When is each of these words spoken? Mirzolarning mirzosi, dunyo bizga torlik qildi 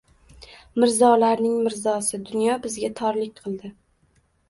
Mirzolarning 0.83 1.53
mirzosi, 1.67 2.23
dunyo 2.33 2.59
bizga 2.67 2.93
torlik 3.05 3.41
qildi 3.47 3.77